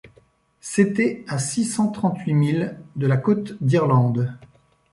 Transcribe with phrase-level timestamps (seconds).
[0.61, 4.35] C’était à six cent trente-huit milles de la côte d’Irlande.